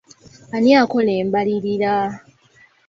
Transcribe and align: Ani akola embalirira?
Ani 0.55 0.71
akola 0.83 1.11
embalirira? 1.21 1.93